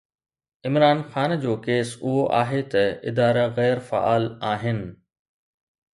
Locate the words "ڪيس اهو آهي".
1.67-2.61